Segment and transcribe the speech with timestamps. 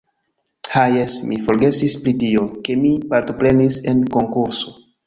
[0.71, 4.79] Ha jes, mi forgesis pri tio, ke mi partoprenis en konkurso